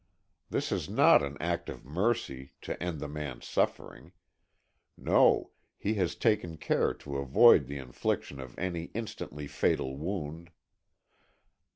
This 0.49 0.71
is 0.71 0.89
not 0.89 1.21
an 1.21 1.37
act 1.39 1.69
of 1.69 1.85
mercy, 1.85 2.53
to 2.63 2.81
end 2.81 2.99
the 2.99 3.07
man's 3.07 3.45
suffering. 3.45 4.13
No, 4.97 5.51
he 5.77 5.93
has 5.93 6.15
taken 6.15 6.57
care 6.57 6.91
to 6.95 7.17
avoid 7.17 7.67
the 7.67 7.77
infliction 7.77 8.39
of 8.39 8.57
any 8.57 8.85
instantly 8.95 9.45
fatal 9.45 9.95
wound. 9.95 10.49